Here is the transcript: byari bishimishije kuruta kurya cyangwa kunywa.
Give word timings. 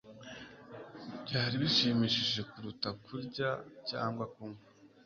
byari 1.23 1.55
bishimishije 1.61 2.41
kuruta 2.51 2.89
kurya 3.03 3.49
cyangwa 3.89 4.23
kunywa. 4.33 4.63